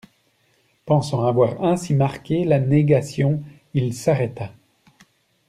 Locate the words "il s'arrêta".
3.75-4.51